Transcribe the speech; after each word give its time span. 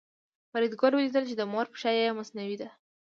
فریدګل 0.51 0.91
ولیدل 0.95 1.23
چې 1.29 1.35
د 1.37 1.43
مور 1.51 1.65
پښه 1.73 1.89
یې 1.97 2.15
مصنوعي 2.19 2.55
ده 2.61 2.69